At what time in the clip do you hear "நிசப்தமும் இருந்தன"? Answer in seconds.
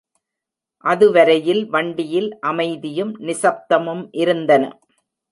3.19-4.63